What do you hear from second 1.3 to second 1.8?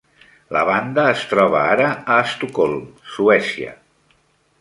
troba